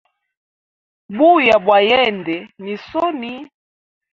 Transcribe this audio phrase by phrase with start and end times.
[1.17, 3.33] Buya bwa yende ni soni.